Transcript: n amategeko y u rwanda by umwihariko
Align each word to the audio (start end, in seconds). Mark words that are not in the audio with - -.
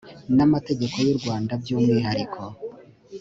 n 0.35 0.39
amategeko 0.45 0.95
y 1.05 1.09
u 1.13 1.17
rwanda 1.19 1.51
by 1.61 1.69
umwihariko 1.75 2.41